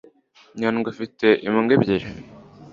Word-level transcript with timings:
Nyandwi 0.59 0.87
afite 0.93 1.27
imbwa 1.47 1.71
ebyiri 1.77 2.07